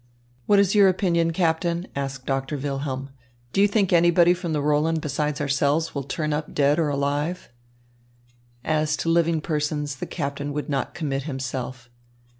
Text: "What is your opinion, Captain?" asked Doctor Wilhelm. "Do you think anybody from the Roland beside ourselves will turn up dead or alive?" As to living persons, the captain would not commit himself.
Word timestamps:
"What 0.47 0.57
is 0.57 0.73
your 0.73 0.87
opinion, 0.89 1.31
Captain?" 1.31 1.85
asked 1.95 2.25
Doctor 2.25 2.57
Wilhelm. 2.57 3.11
"Do 3.53 3.61
you 3.61 3.67
think 3.67 3.93
anybody 3.93 4.33
from 4.33 4.51
the 4.51 4.59
Roland 4.59 4.99
beside 4.99 5.39
ourselves 5.39 5.93
will 5.93 6.01
turn 6.01 6.33
up 6.33 6.55
dead 6.55 6.79
or 6.79 6.89
alive?" 6.89 7.49
As 8.63 8.97
to 8.97 9.09
living 9.09 9.41
persons, 9.41 9.97
the 9.97 10.07
captain 10.07 10.53
would 10.53 10.69
not 10.69 10.95
commit 10.95 11.21
himself. 11.29 11.87